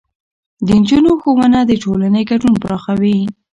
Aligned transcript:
د 0.65 0.67
نجونو 0.79 1.11
ښوونه 1.21 1.59
د 1.65 1.71
ټولنې 1.83 2.21
ګډون 2.29 2.53
پراخوي. 2.61 3.17